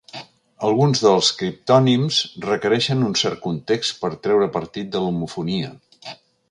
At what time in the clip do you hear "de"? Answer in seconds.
4.97-5.05